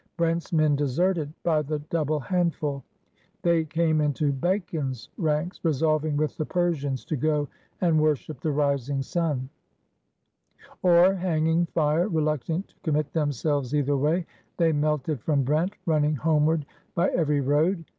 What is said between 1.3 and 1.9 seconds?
by the